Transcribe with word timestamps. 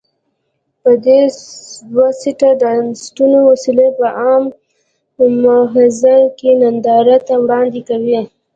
په 0.81 0.91
دوه 1.03 2.07
سیټه 2.21 2.49
ډاټسنونو 2.61 3.39
کې 3.41 3.47
وسلې 3.49 3.87
په 3.97 4.05
عام 4.21 4.43
محضر 5.43 6.21
کې 6.39 6.49
نندارې 6.61 7.17
ته 7.27 7.33
وړاندې 7.43 7.81
کوي. 7.89 8.19